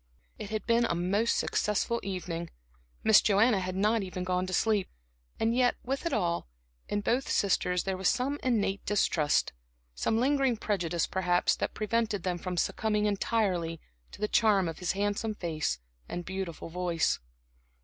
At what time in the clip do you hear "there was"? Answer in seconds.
7.83-8.09